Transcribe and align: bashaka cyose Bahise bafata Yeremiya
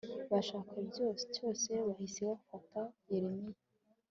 bashaka 0.31 0.75
cyose 1.35 1.71
Bahise 1.85 2.21
bafata 2.31 2.81
Yeremiya 3.11 3.59